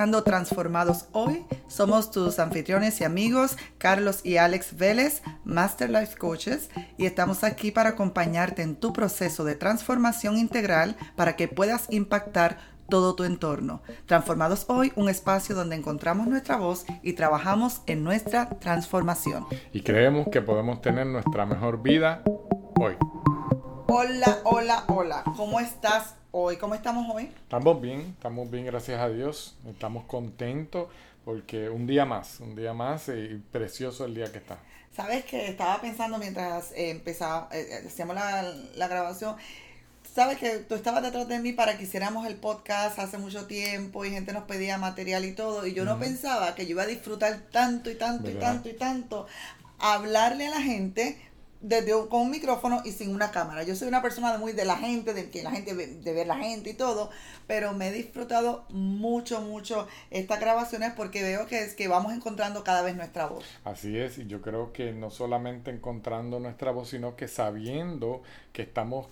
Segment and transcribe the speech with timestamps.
[0.00, 1.44] Transformados Hoy.
[1.68, 7.70] Somos tus anfitriones y amigos, Carlos y Alex Vélez, Master Life Coaches, y estamos aquí
[7.70, 12.56] para acompañarte en tu proceso de transformación integral para que puedas impactar
[12.88, 13.82] todo tu entorno.
[14.06, 19.44] Transformados Hoy, un espacio donde encontramos nuestra voz y trabajamos en nuestra transformación.
[19.70, 22.22] Y creemos que podemos tener nuestra mejor vida
[22.80, 22.96] hoy.
[23.92, 25.24] Hola, hola, hola.
[25.36, 26.58] ¿Cómo estás hoy?
[26.58, 27.24] ¿Cómo estamos hoy?
[27.24, 29.56] Estamos bien, estamos bien, gracias a Dios.
[29.68, 30.86] Estamos contentos
[31.24, 34.58] porque un día más, un día más y precioso el día que está.
[34.94, 38.42] Sabes que estaba pensando mientras eh, empezaba, eh, eh, hacíamos la,
[38.76, 39.34] la grabación.
[40.14, 44.04] Sabes que tú estabas detrás de mí para que hiciéramos el podcast hace mucho tiempo
[44.04, 45.66] y gente nos pedía material y todo.
[45.66, 48.74] Y yo no pensaba que yo iba a disfrutar tanto y tanto y tanto y
[48.74, 49.26] tanto
[49.80, 51.18] hablarle a la gente
[51.60, 53.62] desde con un micrófono y sin una cámara.
[53.62, 56.36] Yo soy una persona muy de la gente, de que la gente de ver la
[56.36, 57.10] gente y todo,
[57.46, 62.64] pero me he disfrutado mucho, mucho estas grabaciones porque veo que es que vamos encontrando
[62.64, 63.44] cada vez nuestra voz.
[63.64, 68.62] Así es, y yo creo que no solamente encontrando nuestra voz, sino que sabiendo que
[68.62, 69.06] estamos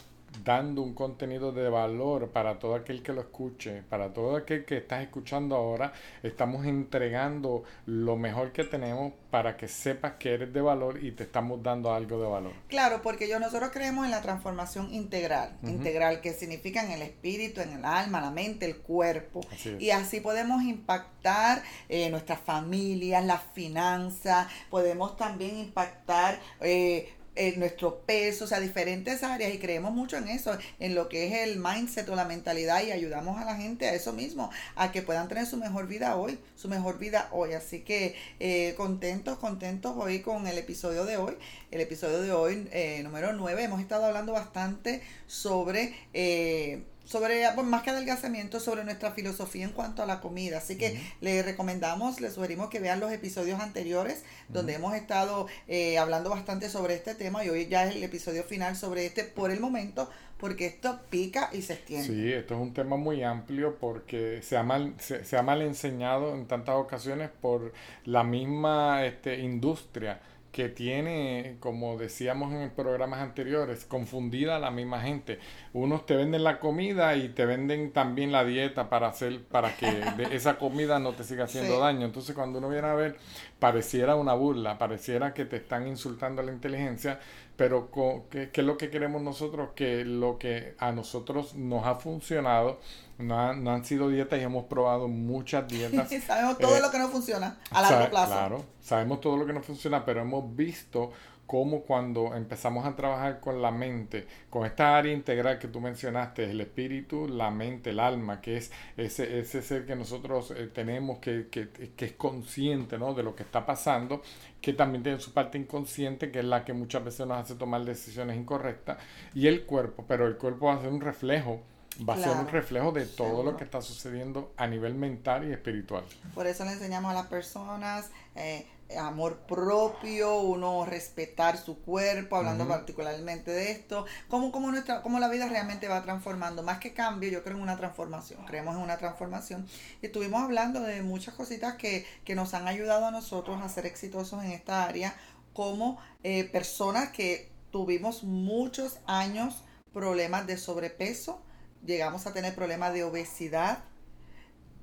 [0.45, 4.79] dando un contenido de valor para todo aquel que lo escuche, para todo aquel que
[4.79, 10.61] estás escuchando ahora, estamos entregando lo mejor que tenemos para que sepas que eres de
[10.61, 12.53] valor y te estamos dando algo de valor.
[12.69, 17.61] Claro, porque yo nosotros creemos en la transformación integral, integral que significa en el espíritu,
[17.61, 19.41] en el alma, la mente, el cuerpo.
[19.79, 27.13] y así podemos impactar eh, nuestras familias, las finanzas, podemos también impactar eh,
[27.57, 31.49] nuestro peso, o sea, diferentes áreas y creemos mucho en eso, en lo que es
[31.49, 35.03] el mindset o la mentalidad y ayudamos a la gente a eso mismo, a que
[35.03, 37.53] puedan tener su mejor vida hoy, su mejor vida hoy.
[37.53, 41.37] Así que eh, contentos, contentos hoy con el episodio de hoy.
[41.71, 45.95] El episodio de hoy, eh, número 9, hemos estado hablando bastante sobre...
[46.15, 50.59] Eh, sobre, más que adelgazamiento, sobre nuestra filosofía en cuanto a la comida.
[50.59, 55.97] Así que le recomendamos, le sugerimos que vean los episodios anteriores, donde hemos estado eh,
[55.97, 59.51] hablando bastante sobre este tema y hoy ya es el episodio final sobre este por
[59.51, 62.07] el momento, porque esto pica y se extiende.
[62.07, 66.35] Sí, esto es un tema muy amplio porque se ha mal, se, ha mal enseñado
[66.35, 67.73] en tantas ocasiones por
[68.05, 70.21] la misma este, industria
[70.59, 75.39] que tiene, como decíamos en programas anteriores, confundida a la misma gente.
[75.73, 79.87] Unos te venden la comida y te venden también la dieta para hacer, para que
[80.33, 82.07] esa comida no te siga haciendo daño.
[82.07, 83.19] Entonces cuando uno viene a ver,
[83.59, 87.19] pareciera una burla, pareciera que te están insultando a la inteligencia,
[87.57, 87.91] pero
[88.31, 89.71] ¿qué, ¿qué, es lo que queremos nosotros?
[89.75, 92.79] Que lo que a nosotros nos ha funcionado
[93.19, 96.09] no, no han sido dietas y hemos probado muchas dietas.
[96.27, 98.33] sabemos todo eh, lo que no funciona a largo plazo.
[98.33, 101.11] Claro, sabemos todo lo que no funciona, pero hemos visto
[101.49, 106.51] cómo cuando empezamos a trabajar con la mente, con esta área integral que tú mencionaste,
[106.51, 111.21] el espíritu, la mente, el alma, que es ese, ese ser que nosotros eh, tenemos
[111.21, 113.15] que, que, que, es consciente ¿no?
[113.15, 114.21] de lo que está pasando,
[114.61, 117.83] que también tiene su parte inconsciente, que es la que muchas veces nos hace tomar
[117.83, 118.99] decisiones incorrectas,
[119.35, 121.63] y el cuerpo, pero el cuerpo va a ser un reflejo
[122.09, 125.53] va a ser un reflejo de todo lo que está sucediendo a nivel mental y
[125.53, 126.05] espiritual.
[126.33, 128.67] Por eso le enseñamos a las personas eh,
[128.97, 135.29] amor propio, uno respetar su cuerpo, hablando particularmente de esto, cómo, cómo, nuestra, cómo la
[135.29, 136.63] vida realmente va transformando.
[136.63, 139.67] Más que cambio, yo creo en una transformación, creemos en una transformación.
[140.01, 143.87] Y estuvimos hablando de muchas cositas que, que nos han ayudado a nosotros a ser
[143.87, 145.15] exitosos en esta área,
[145.53, 151.43] como eh, personas que tuvimos muchos años problemas de sobrepeso,
[151.85, 153.81] llegamos a tener problemas de obesidad.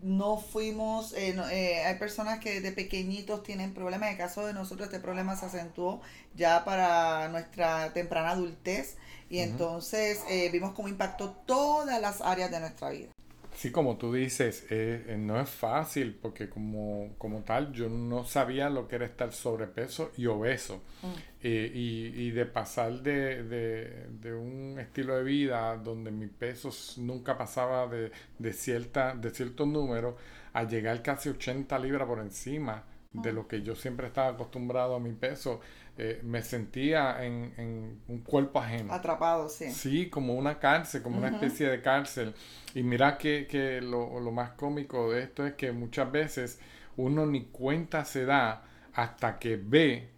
[0.01, 4.53] No fuimos, eh, eh, hay personas que de pequeñitos tienen problemas, en el caso de
[4.53, 6.01] nosotros este problema se acentuó
[6.35, 8.97] ya para nuestra temprana adultez
[9.29, 13.14] y entonces eh, vimos cómo impactó todas las áreas de nuestra vida.
[13.55, 18.25] Sí, como tú dices, eh, eh, no es fácil porque como, como tal yo no
[18.25, 20.83] sabía lo que era estar sobrepeso y obeso.
[21.01, 21.07] Mm.
[21.41, 26.69] Eh, y, y, de pasar de, de, de, un estilo de vida donde mi peso
[26.97, 30.17] nunca pasaba de, de, cierta, de cierto número
[30.53, 33.35] a llegar casi 80 libras por encima de mm.
[33.35, 35.61] lo que yo siempre estaba acostumbrado a mi peso,
[35.97, 38.93] eh, me sentía en, en, un cuerpo ajeno.
[38.93, 39.71] Atrapado, sí.
[39.71, 42.33] Sí, como una cárcel, como una especie de cárcel.
[42.73, 46.59] Y mira que, que lo, lo, más cómico de esto es que muchas veces
[46.97, 48.63] uno ni cuenta se da
[48.93, 50.09] hasta que ve,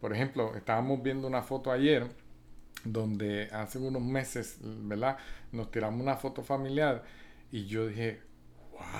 [0.00, 2.08] por ejemplo, estábamos viendo una foto ayer
[2.84, 5.16] donde hace unos meses, ¿verdad?
[5.52, 7.04] Nos tiramos una foto familiar
[7.52, 8.20] y yo dije,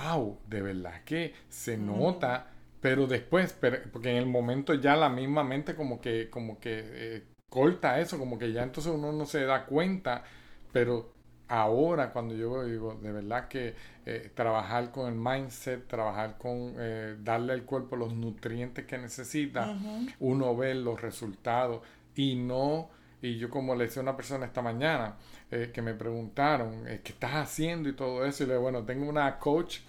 [0.05, 2.54] wow, de verdad que se nota
[2.85, 3.51] pero después,
[3.91, 8.19] porque en el momento ya la misma mente como que, como que eh, corta eso,
[8.19, 10.23] como que ya entonces uno no se da cuenta,
[10.71, 11.11] pero
[11.47, 13.73] ahora cuando yo digo, de verdad que
[14.05, 19.75] eh, trabajar con el mindset, trabajar con eh, darle al cuerpo los nutrientes que necesita,
[20.19, 21.81] uno ve los resultados
[22.13, 22.91] y no,
[23.25, 25.15] y yo como le decía a una persona esta mañana,
[25.51, 28.43] eh, que me preguntaron, ¿qué estás haciendo y todo eso?
[28.43, 29.79] Y le digo, bueno, tengo una coach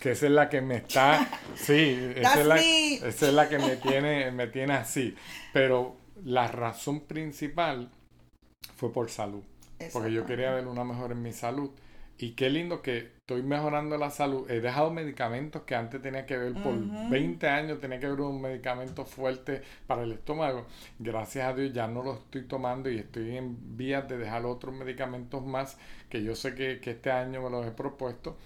[0.00, 3.58] que esa es la que me está, sí, esa es la, esa es la que
[3.58, 5.14] me tiene, me tiene así,
[5.52, 7.90] pero la razón principal
[8.76, 9.42] fue por salud.
[9.92, 11.70] Porque yo quería ver una mejora en mi salud.
[12.22, 14.48] Y qué lindo que estoy mejorando la salud.
[14.50, 16.74] He dejado medicamentos que antes tenía que ver por
[17.08, 20.66] 20 años, tenía que ver un medicamento fuerte para el estómago.
[20.98, 24.74] Gracias a Dios ya no lo estoy tomando y estoy en vías de dejar otros
[24.74, 25.78] medicamentos más
[26.10, 28.36] que yo sé que, este año me los he propuesto.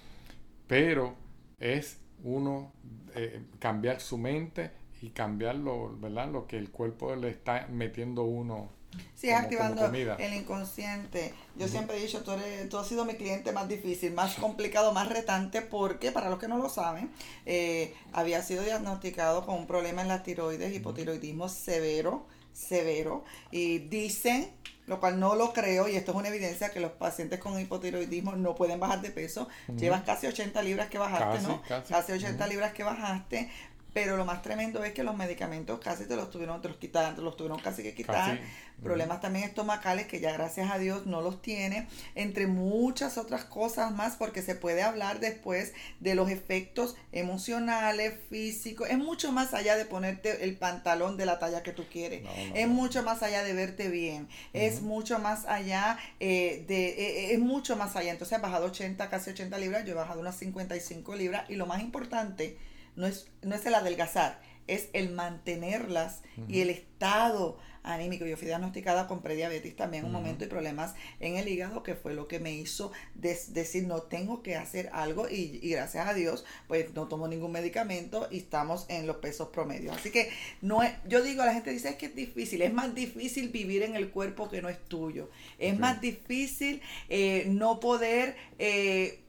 [0.68, 1.16] Pero
[1.58, 2.72] es uno
[3.16, 4.70] eh, cambiar su mente
[5.02, 6.30] y cambiar lo, ¿verdad?
[6.30, 8.70] lo que el cuerpo le está metiendo uno
[9.14, 11.32] Sí, activando el inconsciente.
[11.56, 14.92] Yo siempre he dicho, tú, eres, tú has sido mi cliente más difícil, más complicado,
[14.92, 17.10] más retante, porque para los que no lo saben,
[17.46, 24.50] eh, había sido diagnosticado con un problema en la tiroides, hipotiroidismo severo, severo, y dicen
[24.86, 28.32] lo cual no lo creo y esto es una evidencia que los pacientes con hipotiroidismo
[28.32, 29.48] no pueden bajar de peso.
[29.76, 31.62] Llevas casi 80 libras que bajaste, ¿no?
[31.62, 33.50] Casi, 80 libras que bajaste,
[33.94, 37.14] pero lo más tremendo es que los medicamentos casi te los tuvieron, te los quitaron,
[37.14, 38.40] te los tuvieron casi que quitar.
[38.82, 41.86] Problemas también estomacales que ya gracias a Dios no los tiene,
[42.16, 48.90] entre muchas otras cosas más, porque se puede hablar después de los efectos emocionales, físicos.
[48.90, 52.24] Es mucho más allá de ponerte el pantalón de la talla que tú quieres.
[52.54, 54.28] es mucho más allá de verte bien.
[54.52, 58.10] Es mucho más allá eh, de, eh, eh, es mucho más allá.
[58.10, 61.66] Entonces he bajado 80, casi 80 libras, yo he bajado unas 55 libras y lo
[61.66, 62.58] más importante,
[62.96, 68.24] no es, no es el adelgazar, es el mantenerlas y el estado anímico.
[68.24, 72.14] Yo fui diagnosticada con prediabetes también un momento y problemas en el hígado, que fue
[72.14, 76.92] lo que me hizo decir, no tengo que hacer algo y, gracias a Dios, pues
[76.94, 79.96] no tomo ningún medicamento y estamos en los pesos promedios.
[79.96, 80.30] Así que
[80.62, 83.82] no es, yo digo, la gente dice es que es difícil, es más difícil vivir
[83.82, 85.28] en el cuerpo que no es tuyo.
[85.58, 88.34] Es más difícil eh, no poder...
[88.58, 89.20] Eh,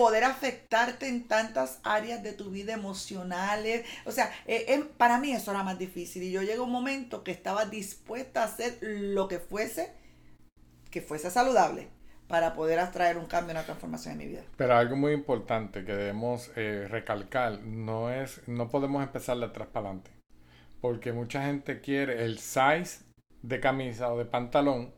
[0.00, 3.84] poder afectarte en tantas áreas de tu vida emocionales.
[4.06, 6.22] O sea, eh, em, para mí eso era más difícil.
[6.22, 9.92] Y yo llegué a un momento que estaba dispuesta a hacer lo que fuese,
[10.90, 11.88] que fuese saludable,
[12.28, 14.42] para poder atraer un cambio, una transformación en mi vida.
[14.56, 19.68] Pero algo muy importante que debemos eh, recalcar, no es, no podemos empezar de atrás
[19.70, 20.12] para adelante.
[20.80, 23.04] Porque mucha gente quiere el size
[23.42, 24.94] de camisa o de pantalón,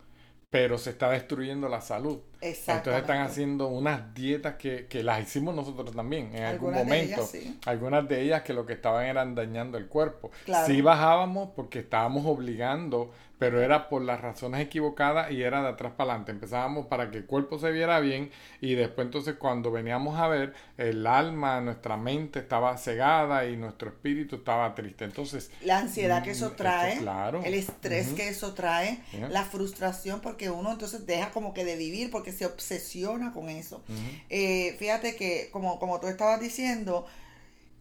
[0.53, 2.19] pero se está destruyendo la salud.
[2.39, 7.27] Entonces están haciendo unas dietas que, que las hicimos nosotros también en algún momento.
[7.65, 10.29] Algunas de ellas que lo que estaban eran dañando el cuerpo.
[10.67, 13.11] Sí bajábamos porque estábamos obligando
[13.43, 16.31] pero era por las razones equivocadas y era de atrás para adelante.
[16.31, 18.31] Empezábamos para que el cuerpo se viera bien
[18.61, 23.89] y después entonces cuando veníamos a ver, el alma, nuestra mente estaba cegada y nuestro
[23.89, 25.03] espíritu estaba triste.
[25.03, 25.51] Entonces...
[25.61, 26.99] La ansiedad que eso mm, trae,
[27.43, 32.11] el estrés que eso trae, la frustración porque uno entonces deja como que de vivir
[32.11, 33.83] porque se obsesiona con eso.
[34.29, 37.07] Eh, fíjate que como, como tú estabas diciendo,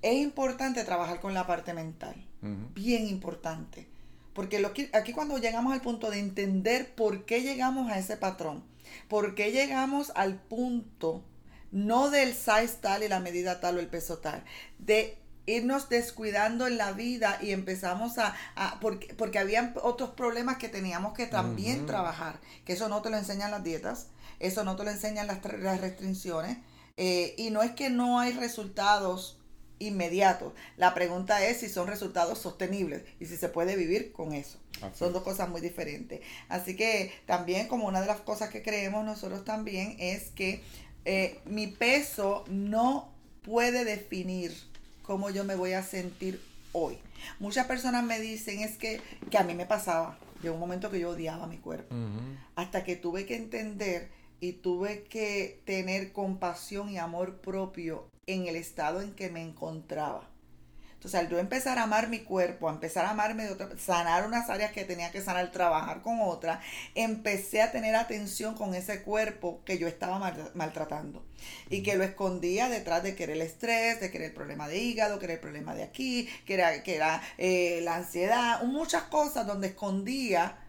[0.03, 2.17] es importante trabajar con la parte mental,
[2.75, 3.92] bien importante
[4.35, 8.65] porque lo aquí cuando llegamos al punto de entender por qué llegamos a ese patrón,
[9.09, 11.25] por qué llegamos al punto,
[11.71, 14.45] no del size tal y la medida tal o el peso tal,
[14.79, 18.35] de irnos descuidando en la vida y empezamos a,
[18.81, 23.17] porque, porque había otros problemas que teníamos que también trabajar, que eso no te lo
[23.17, 26.59] enseñan las dietas, eso no te lo enseñan las, las restricciones,
[26.97, 29.39] eh, y no es que no hay resultados
[29.83, 30.53] inmediatos.
[30.77, 34.59] La pregunta es si son resultados sostenibles y si se puede vivir con eso.
[34.95, 36.21] Son dos cosas muy diferentes.
[36.49, 40.63] Así que también como una de las cosas que creemos nosotros también es que
[41.05, 43.13] eh, mi peso no
[43.43, 44.53] puede definir
[45.03, 46.41] cómo yo me voy a sentir
[46.73, 46.99] hoy.
[47.39, 50.19] Muchas personas me dicen es que, que a mí me pasaba.
[50.43, 51.95] Llegó un momento que yo odiaba mi cuerpo.
[52.57, 54.11] Hasta que tuve que entender
[54.41, 60.29] y tuve que tener compasión y amor propio en el estado en que me encontraba.
[60.95, 64.25] Entonces, al yo empezar a amar mi cuerpo, a empezar a amarme de otra, sanar
[64.25, 66.65] unas áreas que tenía que sanar, trabajar con otras,
[66.95, 70.21] empecé a tener atención con ese cuerpo que yo estaba
[70.55, 71.27] maltratando
[71.69, 74.69] y que lo escondía detrás de que era el estrés, de que era el problema
[74.69, 78.63] de hígado, que era el problema de aquí, que era, que era eh, la ansiedad,
[78.63, 80.62] muchas cosas donde escondía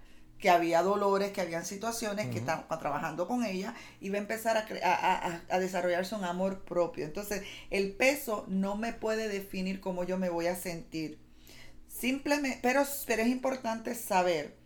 [0.44, 5.42] que había dolores, que habían situaciones, que estaba trabajando con ella, iba a empezar a,
[5.50, 7.06] a, desarrollarse un amor propio.
[7.06, 11.18] Entonces, el peso no me puede definir cómo yo me voy a sentir.
[11.88, 14.58] Simplemente, pero, pero es importante saber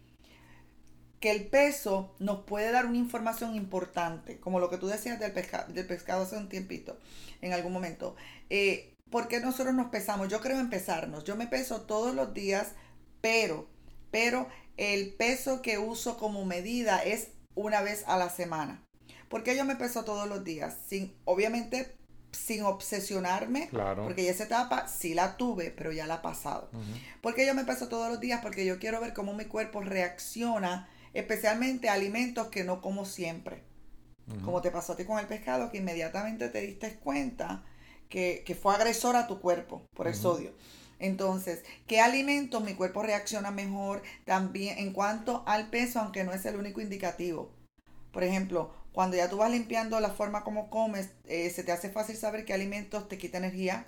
[1.19, 5.31] que el peso nos puede dar una información importante, como lo que tú decías del,
[5.31, 6.97] pescado, del pescado hace un tiempito,
[7.43, 8.15] en algún momento.
[8.49, 10.27] Eh, ¿Por qué nosotros nos pesamos?
[10.27, 11.23] Yo creo en pesarnos.
[11.23, 12.69] Yo me peso todos los días,
[13.21, 13.67] pero,
[14.09, 18.83] pero el peso que uso como medida es una vez a la semana.
[19.27, 20.77] ¿Por qué yo me peso todos los días?
[20.87, 21.97] Sin, obviamente,
[22.31, 24.03] sin obsesionarme, claro.
[24.03, 26.69] porque esa etapa sí la tuve, pero ya la ha pasado.
[27.21, 28.41] ¿Por qué yo me peso todos los días?
[28.41, 33.63] Porque yo quiero ver cómo mi cuerpo reacciona, especialmente a alimentos que no como siempre.
[34.43, 37.63] Como te pasó a ti con el pescado, que inmediatamente te diste cuenta
[38.09, 40.53] que, fue agresor a tu cuerpo por el sodio.
[40.99, 46.45] Entonces, ¿qué alimentos mi cuerpo reacciona mejor también en cuanto al peso, aunque no es
[46.45, 47.51] el único indicativo?
[48.11, 51.89] Por ejemplo, cuando ya tú vas limpiando la forma como comes, eh, se te hace
[51.89, 53.85] fácil saber qué alimentos te quita energía,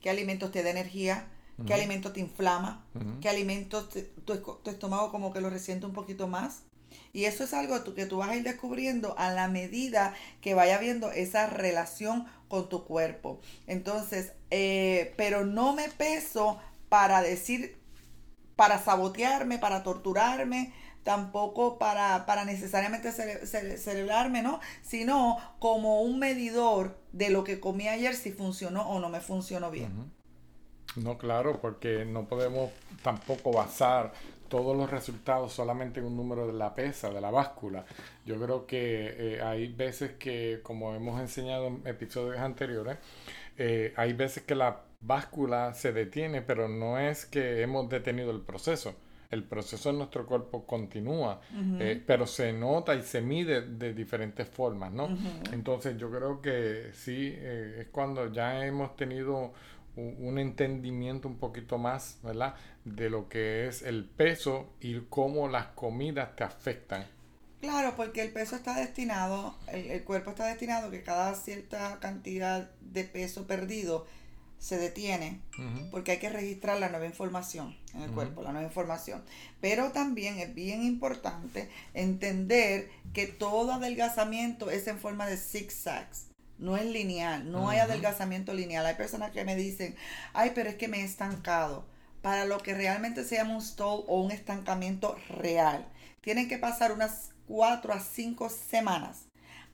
[0.00, 1.28] qué alimentos te da energía,
[1.64, 2.84] qué alimentos te inflama,
[3.20, 3.88] qué alimentos
[4.24, 6.62] tu, tu, estómago como que lo resiente un poquito más.
[7.12, 10.78] Y eso es algo que tú vas a ir descubriendo a la medida que vaya
[10.78, 13.40] viendo esa relación con tu cuerpo.
[13.66, 17.76] Entonces, eh, pero no me peso para decir,
[18.56, 24.60] para sabotearme, para torturarme, tampoco para, para necesariamente celebrarme, ¿no?
[24.82, 29.70] Sino como un medidor de lo que comí ayer, si funcionó o no me funcionó
[29.70, 30.12] bien.
[30.96, 32.70] No, claro, porque no podemos
[33.02, 34.12] tampoco basar
[34.52, 37.86] todos los resultados solamente en un número de la pesa, de la báscula.
[38.26, 42.98] Yo creo que eh, hay veces que, como hemos enseñado en episodios anteriores,
[43.56, 48.42] eh, hay veces que la báscula se detiene, pero no es que hemos detenido el
[48.42, 48.94] proceso.
[49.30, 51.40] El proceso en nuestro cuerpo continúa,
[51.80, 55.08] eh, pero se nota y se mide de diferentes formas, ¿no?
[55.52, 59.54] Entonces yo creo que sí, es cuando ya hemos tenido
[59.96, 62.54] un entendimiento un poquito más, ¿verdad?
[62.84, 67.06] De lo que es el peso y cómo las comidas te afectan.
[67.60, 73.04] Claro, porque el peso está destinado, el, cuerpo está destinado que cada cierta cantidad de
[73.04, 74.06] peso perdido
[74.58, 75.40] se detiene
[75.90, 79.22] porque hay que registrar la nueva información en el cuerpo, la nueva información.
[79.60, 86.31] Pero también es bien importante entender que todo adelgazamiento es en forma de zigzags
[86.62, 88.86] no es lineal, no hay adelgazamiento lineal.
[88.86, 89.96] Hay personas que me dicen,
[90.32, 91.84] ay, pero es que me he estancado.
[92.22, 95.84] Para lo que realmente se llama un stall o un estancamiento real,
[96.20, 99.24] tienen que pasar unas cuatro a cinco semanas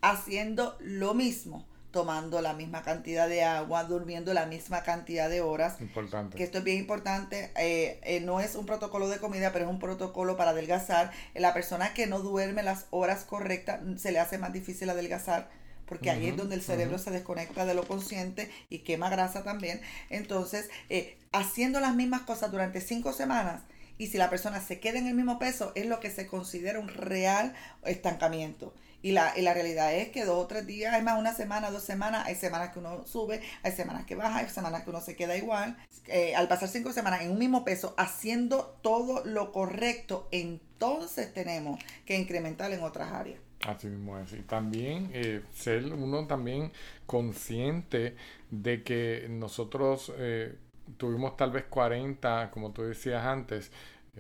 [0.01, 5.79] haciendo lo mismo, tomando la misma cantidad de agua, durmiendo la misma cantidad de horas.
[5.83, 6.39] Importante.
[6.39, 7.53] Que esto es bien importante.
[7.59, 11.13] Eh, eh, no es un protocolo de comida, pero es un protocolo para adelgazar.
[11.35, 15.51] La persona que no duerme las horas correctas se le hace más difícil adelgazar
[15.89, 19.81] porque ahí es donde el cerebro se desconecta de lo consciente y quema grasa también.
[20.11, 23.63] Entonces, eh, haciendo las mismas cosas durante cinco semanas,
[23.99, 26.79] y si la persona se queda en el mismo peso, es lo que se considera
[26.79, 27.55] un real
[27.85, 28.73] estancamiento.
[29.03, 31.71] Y la, y la realidad es que dos o tres días, hay más una semana,
[31.71, 35.01] dos semanas, hay semanas que uno sube, hay semanas que baja, hay semanas que uno
[35.01, 35.77] se queda igual.
[36.07, 41.81] Eh, al pasar cinco semanas en un mismo peso, haciendo todo lo correcto, entonces tenemos
[42.07, 43.41] que incrementar en otras áreas.
[43.67, 44.33] Así mismo es.
[44.33, 46.71] Y también eh, ser uno también
[47.07, 48.15] consciente
[48.51, 50.55] de que nosotros eh,
[50.97, 53.71] tuvimos tal vez 40, como tú decías antes,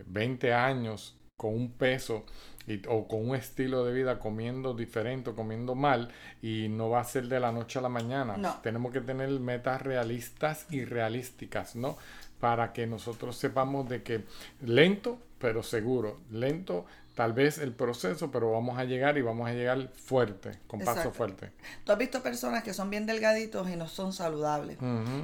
[0.06, 2.24] 20 años con un peso
[2.66, 6.10] y, o con un estilo de vida comiendo diferente o comiendo mal
[6.42, 8.60] y no va a ser de la noche a la mañana.
[8.62, 11.96] Tenemos que tener metas realistas y realísticas, ¿no?
[12.40, 14.24] Para que nosotros sepamos de que
[14.62, 16.86] lento, pero seguro, lento
[17.18, 21.10] tal vez el proceso, pero vamos a llegar y vamos a llegar fuerte, con paso
[21.10, 21.50] fuerte.
[21.82, 24.78] Tú has visto personas que son bien delgaditos y no son saludables.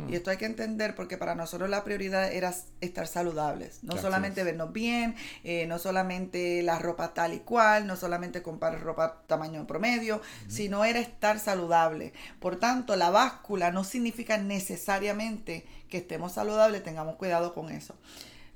[0.08, 3.78] Y esto hay que entender porque para nosotros la prioridad era estar saludables.
[3.84, 8.80] No solamente vernos bien, eh, no solamente la ropa tal y cual, no solamente comprar
[8.80, 12.12] ropa tamaño promedio, sino era estar saludable.
[12.40, 17.94] Por tanto, la báscula no significa necesariamente que estemos saludables, tengamos cuidado con eso.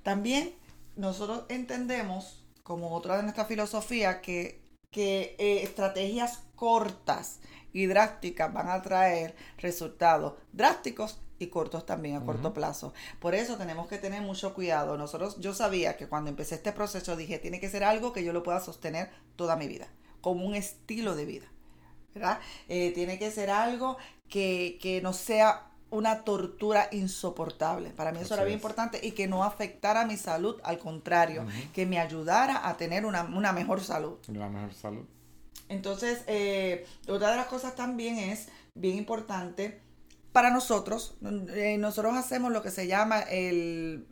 [0.03, 0.55] También
[0.97, 2.38] nosotros entendemos
[2.69, 4.61] como otra de nuestra filosofía, que,
[4.91, 7.41] que eh, estrategias cortas
[7.73, 12.93] y drásticas van a traer resultados drásticos y cortos también a corto plazo.
[13.21, 14.99] Por eso tenemos que tener mucho cuidado.
[14.99, 18.35] Nosotros, yo sabía que cuando empecé este proceso dije, tiene que ser algo que yo
[18.35, 19.89] lo pueda sostener toda mi vida,
[20.21, 21.47] como un estilo de vida.
[22.15, 22.41] ¿verdad?
[22.69, 23.97] Eh, tiene que ser algo
[24.29, 27.91] que, que no sea una tortura insoportable.
[27.91, 31.87] Para mí eso era bien importante y que no afectara mi salud, al contrario, que
[31.87, 34.19] me ayudara a tener una, mejor salud.
[34.29, 35.05] Una mejor salud.
[35.69, 39.81] Entonces, eh, otra de las cosas también es bien importante
[40.33, 41.17] para nosotros.
[41.55, 44.07] Eh, nosotros hacemos lo que se llama el,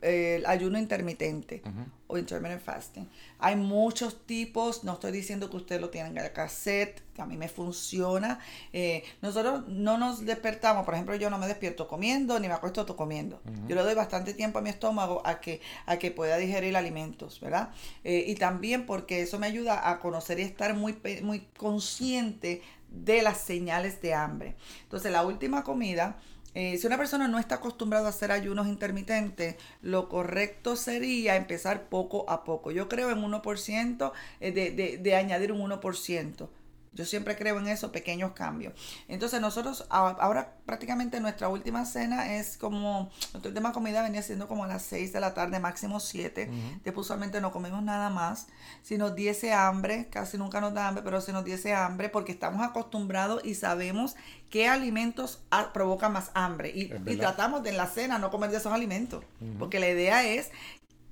[0.45, 1.61] ayuno intermitente
[2.07, 3.09] o intermittent fasting.
[3.39, 7.25] Hay muchos tipos, no estoy diciendo que usted lo tiene en el cassette, que a
[7.25, 8.39] mí me funciona.
[8.73, 12.95] Eh, nosotros no nos despertamos, por ejemplo, yo no me despierto comiendo ni me acuesto
[12.95, 13.41] comiendo.
[13.67, 17.39] Yo le doy bastante tiempo a mi estómago a que, a que pueda digerir alimentos,
[17.41, 17.69] ¿verdad?
[18.03, 23.21] Eh, y también porque eso me ayuda a conocer y estar muy, muy consciente de
[23.21, 24.55] las señales de hambre.
[24.83, 26.17] Entonces, la última comida
[26.59, 31.87] eh, si una persona no está acostumbrada a hacer ayunos intermitentes, lo correcto sería empezar
[31.87, 32.71] poco a poco.
[32.71, 36.49] Yo creo en 1%, eh, de, de, de añadir un 1%.
[36.93, 38.73] Yo siempre creo en esos pequeños cambios.
[39.07, 44.63] Entonces nosotros ahora prácticamente nuestra última cena es como, nuestra última comida venía siendo como
[44.63, 46.49] a las 6 de la tarde, máximo 7.
[46.83, 48.47] Después usualmente no comemos nada más.
[48.81, 52.31] Si nos diese hambre, casi nunca nos da hambre, pero si nos diese hambre porque
[52.31, 54.15] estamos acostumbrados y sabemos
[54.49, 56.71] qué alimentos provocan más hambre.
[56.73, 59.23] Y, tratamos de en la cena no comer de esos alimentos.
[59.59, 60.51] Porque la idea es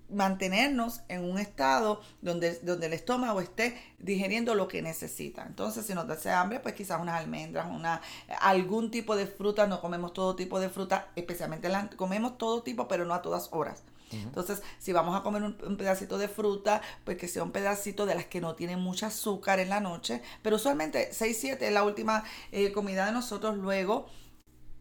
[0.09, 5.43] mantenernos en un estado donde, donde el estómago esté digeriendo lo que necesita.
[5.45, 8.01] Entonces, si nos da hambre, pues quizás unas almendras, una,
[8.41, 12.87] algún tipo de fruta, no comemos todo tipo de fruta, especialmente la, comemos todo tipo,
[12.87, 13.83] pero no a todas horas.
[14.11, 18.15] Entonces, si vamos a comer un, pedacito de fruta, pues que sea un pedacito de
[18.15, 21.83] las que no tienen mucho azúcar en la noche, pero usualmente 6, 7 es la
[21.83, 24.07] última eh, comida de nosotros, luego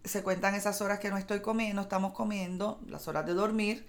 [0.04, 3.86] se cuentan esas horas que no estoy comiendo, estamos comiendo, las horas de dormir,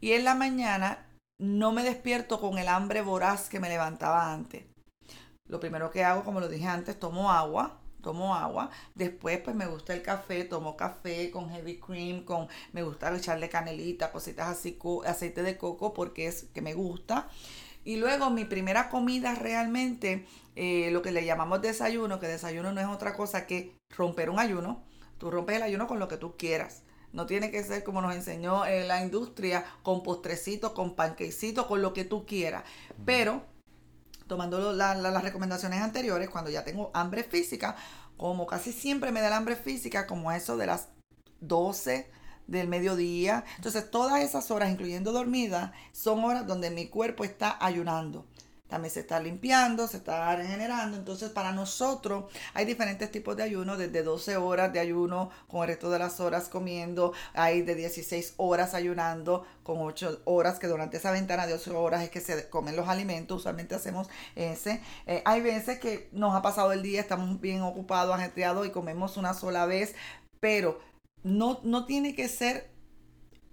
[0.00, 1.06] y en la mañana
[1.38, 4.64] no me despierto con el hambre voraz que me levantaba antes.
[5.48, 8.70] Lo primero que hago, como lo dije antes, tomo agua, tomo agua.
[8.94, 13.48] Después, pues me gusta el café, tomo café con heavy cream, con me gusta echarle
[13.48, 17.28] canelita, cositas así, aceite de coco, porque es que me gusta.
[17.84, 22.80] Y luego mi primera comida realmente, eh, lo que le llamamos desayuno, que desayuno no
[22.80, 24.82] es otra cosa que romper un ayuno.
[25.18, 26.84] Tú rompes el ayuno con lo que tú quieras.
[27.14, 31.80] No tiene que ser como nos enseñó en la industria, con postrecitos, con panquecitos, con
[31.80, 32.64] lo que tú quieras.
[33.06, 33.44] Pero,
[34.26, 37.76] tomando las recomendaciones anteriores, cuando ya tengo hambre física,
[38.16, 40.88] como casi siempre me da el hambre física, como eso de las
[41.40, 42.10] 12
[42.48, 43.44] del mediodía.
[43.56, 48.26] Entonces, todas esas horas, incluyendo dormida, son horas donde mi cuerpo está ayunando
[48.68, 50.96] también se está limpiando, se está regenerando.
[50.96, 55.68] Entonces, para nosotros hay diferentes tipos de ayuno, desde 12 horas de ayuno con el
[55.68, 60.96] resto de las horas comiendo, hay de 16 horas ayunando con 8 horas, que durante
[60.96, 64.80] esa ventana de 8 horas es que se comen los alimentos, usualmente hacemos ese.
[65.06, 69.16] Eh, hay veces que nos ha pasado el día, estamos bien ocupados, ajetreados y comemos
[69.16, 69.94] una sola vez,
[70.40, 70.80] pero
[71.22, 72.73] no, no tiene que ser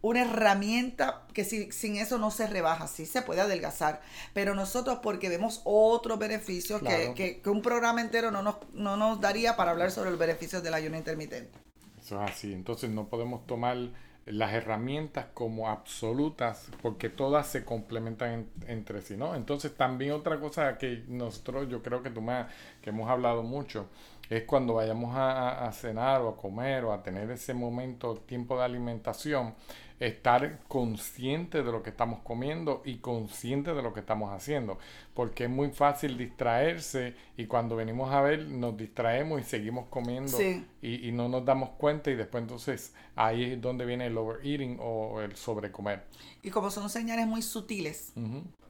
[0.01, 4.01] una herramienta que si, sin eso no se rebaja, sí se puede adelgazar,
[4.33, 9.55] pero nosotros porque vemos otros beneficios que, un programa entero no nos, no nos daría
[9.55, 11.51] para hablar sobre los beneficios del ayuno intermitente.
[11.99, 13.77] Eso es así, entonces no podemos tomar
[14.25, 19.35] las herramientas como absolutas porque todas se complementan entre sí, ¿no?
[19.35, 22.45] Entonces también otra cosa que nosotros, yo creo que tú me,
[22.81, 23.87] que hemos hablado mucho,
[24.31, 28.57] es cuando vayamos a, a cenar o a comer o a tener ese momento, tiempo
[28.57, 29.53] de alimentación,
[29.99, 34.79] estar consciente de lo que estamos comiendo y consciente de lo que estamos haciendo,
[35.13, 40.37] porque es muy fácil distraerse y cuando venimos a ver nos distraemos y seguimos comiendo
[40.81, 45.21] y, no nos damos cuenta y después entonces ahí es donde viene el overeating o
[45.21, 46.05] el sobrecomer.
[46.41, 48.13] Y como son señales muy sutiles,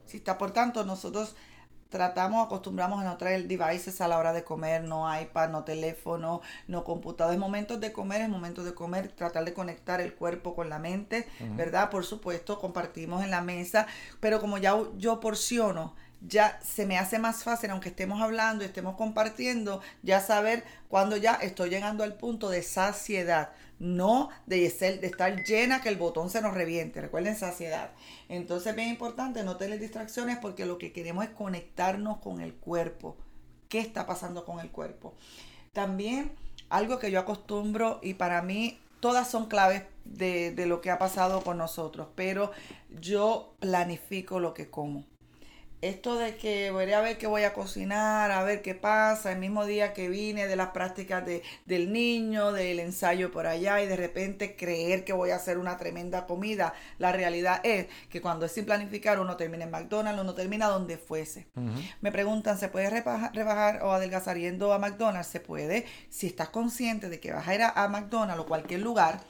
[0.05, 1.35] si está por tanto nosotros
[1.91, 6.41] tratamos, acostumbramos a no traer devices a la hora de comer, no iPad, no teléfono,
[6.67, 7.33] no computador.
[7.33, 10.79] Es momento de comer, es momento de comer, tratar de conectar el cuerpo con la
[10.79, 11.89] mente, ¿verdad?
[11.89, 13.85] Por supuesto, compartimos en la mesa,
[14.21, 18.95] pero como ya yo porciono, ya se me hace más fácil, aunque estemos hablando estemos
[18.95, 25.81] compartiendo, ya saber cuando ya estoy llegando al punto de saciedad, no de, estar llena
[25.81, 27.01] que el botón se nos reviente.
[27.01, 27.91] Recuerden saciedad.
[28.29, 32.53] Entonces es bien importante no tener distracciones porque lo que queremos es conectarnos con el
[32.53, 33.17] cuerpo.
[33.69, 35.15] ¿Qué está pasando con el cuerpo?
[35.73, 36.31] También
[36.69, 41.41] algo que yo acostumbro y para mí todas son claves de lo que ha pasado
[41.41, 42.51] con nosotros, pero
[42.99, 45.05] yo planifico lo que como
[45.81, 49.39] esto de que voy a ver qué voy a cocinar, a ver qué pasa, el
[49.39, 53.87] mismo día que vine de las prácticas de, del niño, del ensayo por allá y
[53.87, 56.73] de repente creer que voy a hacer una tremenda comida.
[56.99, 60.97] La realidad es que cuando es sin planificar uno termina en McDonald's, uno termina donde
[60.97, 61.47] fuese.
[61.99, 65.27] Me preguntan, ¿se puede rebajar, o adelgazar yendo a McDonald's?
[65.27, 65.87] Se puede.
[66.09, 69.21] Si estás consciente de que vas a ir a, a McDonald's o cualquier lugar,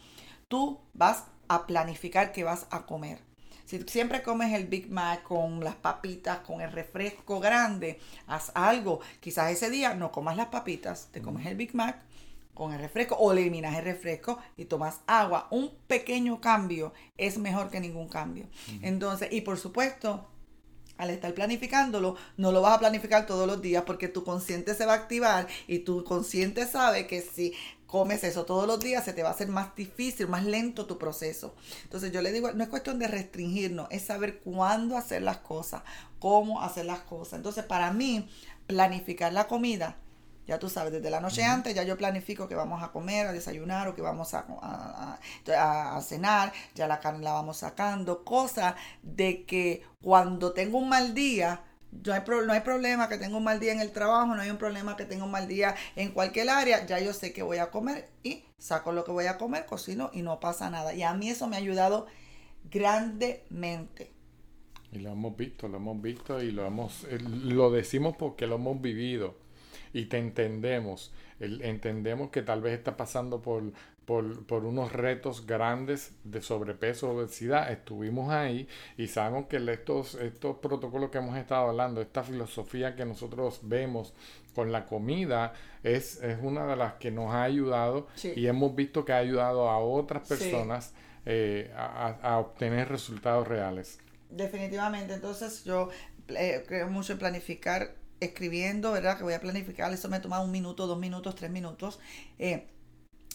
[0.49, 3.30] tú vas a planificar qué vas a comer
[3.65, 8.99] si siempre comes el Big Mac con las papitas, con el refresco grande, haz algo.
[9.19, 12.01] Quizás ese día no comas las papitas, te comes el Big Mac,
[12.53, 15.47] con el refresco o eliminas el refresco y tomas agua.
[15.51, 18.45] Un pequeño cambio es mejor que ningún cambio.
[18.81, 20.27] Entonces, y por supuesto,
[20.97, 24.85] al estar planificándolo, no lo vas a planificar todos los días porque tu consciente se
[24.85, 27.53] va a activar y tu consciente sabe que si
[27.91, 30.97] comes eso todos los días, se te va a hacer más difícil, más lento tu
[30.97, 31.53] proceso.
[31.83, 35.83] Entonces yo le digo, no es cuestión de restringirnos, es saber cuándo hacer las cosas,
[36.17, 37.33] cómo hacer las cosas.
[37.33, 38.29] Entonces para mí,
[38.65, 39.97] planificar la comida
[40.47, 43.31] ya tú sabes, desde la noche antes ya yo planifico que vamos a comer, a
[43.31, 44.45] desayunar o que vamos a,
[45.55, 51.13] a, cenar, ya la carne la vamos sacando, cosa de que cuando tengo un mal
[51.13, 54.41] día, no hay, no hay problema que tenga un mal día en el trabajo, no
[54.41, 57.43] hay un problema que tenga un mal día en cualquier área, ya yo sé que
[57.43, 60.93] voy a comer y saco lo que voy a comer, cocino y no pasa nada.
[60.93, 62.07] Y a mí eso me ha ayudado
[62.69, 64.11] grandemente.
[64.91, 68.81] Y lo hemos visto, lo hemos visto y lo hemos, lo decimos porque lo hemos
[68.81, 69.35] vivido
[69.93, 71.13] y te entendemos.
[71.39, 73.71] entendemos que tal vez está pasando por,
[74.05, 77.71] por, unos retos grandes de sobrepeso, obesidad.
[77.71, 83.05] Estuvimos ahí y sabemos que estos, estos protocolos que hemos estado hablando, esta filosofía que
[83.05, 84.13] nosotros vemos
[84.55, 89.05] con la comida, es, es una de las que nos ha ayudado y hemos visto
[89.05, 90.93] que ha ayudado a otras personas
[91.25, 93.99] eh, a, obtener resultados reales.
[94.29, 95.89] Definitivamente, entonces yo
[96.29, 99.17] eh, creo mucho en planificar escribiendo, ¿verdad?
[99.17, 101.99] Que voy a planificar, eso me toma un minuto, dos minutos, tres minutos.
[102.39, 102.67] Eh,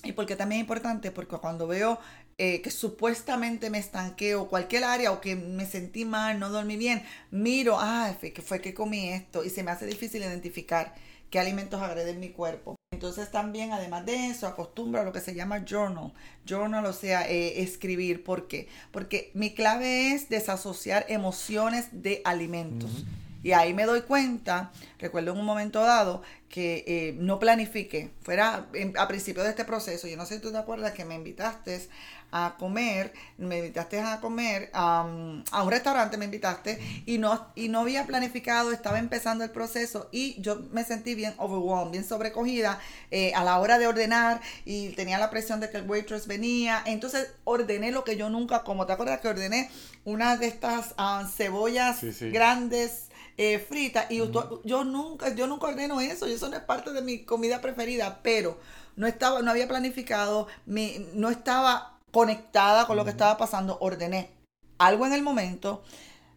[0.06, 1.98] y porque también es importante, porque cuando veo
[2.38, 6.76] eh, que supuestamente me estanqué o cualquier área o que me sentí mal, no dormí
[6.76, 10.94] bien, miro, ah, que, fue que comí esto y se me hace difícil identificar
[11.30, 12.76] qué alimentos agreden mi cuerpo.
[12.92, 16.12] Entonces también, además de eso, acostumbro a lo que se llama journal.
[16.46, 18.22] Journal, o sea, eh, escribir.
[18.22, 18.68] ¿Por qué?
[18.90, 23.04] Porque mi clave es desasociar emociones de alimentos.
[23.46, 28.10] Y ahí me doy cuenta, recuerdo en un momento dado, que eh, no planifiqué.
[28.22, 28.66] Fuera
[28.98, 31.88] a principio de este proceso, yo no sé si tú te acuerdas que me invitaste
[32.32, 37.82] a comer, me invitaste a comer a un restaurante, me invitaste y no, y no
[37.82, 42.80] había planificado, estaba empezando el proceso y yo me sentí bien overwhelmed, bien sobrecogida
[43.12, 46.82] eh, a la hora de ordenar y tenía la presión de que el waitress venía.
[46.84, 49.70] Entonces ordené lo que yo nunca, como te acuerdas que ordené
[50.04, 50.96] una de estas
[51.32, 52.00] cebollas
[52.32, 53.05] grandes
[53.38, 54.16] eh, frita y
[54.64, 58.20] yo nunca yo nunca ordeno eso y eso no es parte de mi comida preferida
[58.22, 58.58] pero
[58.96, 64.30] no estaba no había planificado mi, no estaba conectada con lo que estaba pasando ordené
[64.78, 65.82] algo en el momento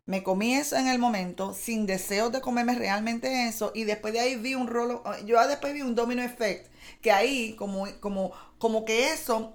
[0.05, 4.19] me comí eso en el momento sin deseo de comerme realmente eso y después de
[4.19, 6.69] ahí vi un rolo yo después vi un domino effect
[7.01, 9.53] que ahí como como como que eso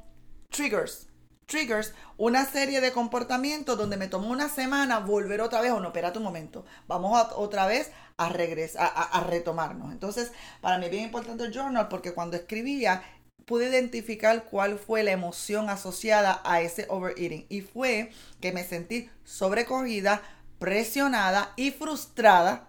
[0.49, 1.09] triggers
[1.47, 5.89] triggers una serie de comportamientos donde me tomó una semana volver otra vez o no,
[5.89, 9.93] espérate un momento, vamos otra vez a regresar, a, retomarnos.
[9.93, 13.03] Entonces, para mí es bien importante el journal porque cuando escribía
[13.45, 19.11] pude identificar cuál fue la emoción asociada a ese overeating y fue que me sentí
[19.25, 20.23] sobrecogida,
[20.59, 22.69] presionada y frustrada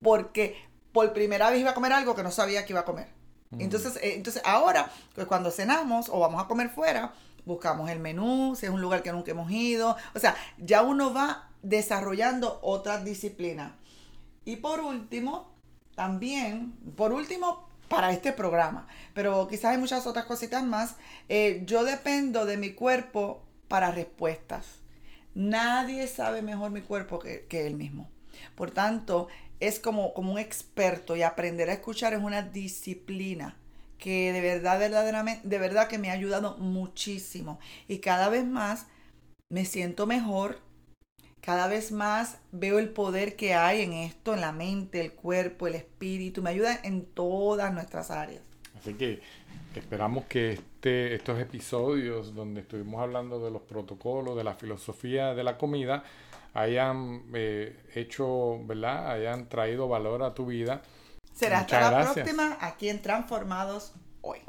[0.00, 0.56] porque
[0.92, 3.08] por primera vez iba a comer algo que no sabía que iba a comer.
[3.50, 3.60] Mm.
[3.60, 7.12] Entonces, eh, entonces ahora, pues cuando cenamos o vamos a comer fuera,
[7.44, 9.96] buscamos el menú, si es un lugar que nunca hemos ido.
[10.14, 13.72] O sea, ya uno va desarrollando otras disciplinas.
[14.44, 15.50] Y por último,
[15.94, 20.94] también, por último, para este programa, pero quizás hay muchas otras cositas más,
[21.28, 24.66] eh, yo dependo de mi cuerpo para respuestas.
[25.34, 28.08] Nadie sabe mejor mi cuerpo que, que él mismo.
[28.54, 33.59] Por tanto, es como, como un experto y aprender a escuchar es una disciplina
[34.00, 37.60] que de verdad, verdaderamente, de verdad que me ha ayudado muchísimo.
[37.86, 38.86] Y cada vez más
[39.50, 40.58] me siento mejor,
[41.40, 45.66] cada vez más veo el poder que hay en esto, en la mente, el cuerpo,
[45.66, 48.42] el espíritu, me ayuda en todas nuestras áreas.
[48.78, 49.20] Así que
[49.74, 55.44] esperamos que este, estos episodios donde estuvimos hablando de los protocolos, de la filosofía de
[55.44, 56.04] la comida,
[56.54, 59.10] hayan eh, hecho, ¿verdad?
[59.10, 60.82] Hayan traído valor a tu vida
[61.40, 64.40] Será hasta la próxima aquí en Transformados hoy.